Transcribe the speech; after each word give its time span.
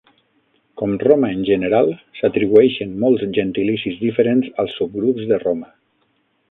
Com 0.81 0.95
Roma 1.03 1.29
en 1.33 1.43
general, 1.49 1.93
s'atribueixen 2.21 2.97
molts 3.05 3.27
gentilicis 3.39 4.01
diferents 4.09 4.53
als 4.65 4.79
subgrups 4.81 5.31
de 5.35 5.43
Roma. 5.47 5.73